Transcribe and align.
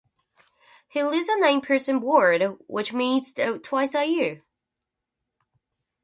He 0.87 1.03
leads 1.03 1.27
the 1.27 1.35
nine-person 1.37 1.99
board, 1.99 2.43
which 2.67 2.91
meets 2.91 3.35
twice 3.61 3.93
a 3.93 4.03
year. 4.03 4.41